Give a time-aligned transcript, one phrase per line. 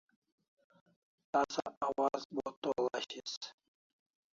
[1.31, 3.33] Tasa awaz bo t'ol ashis